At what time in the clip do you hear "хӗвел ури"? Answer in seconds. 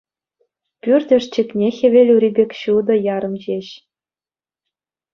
1.77-2.29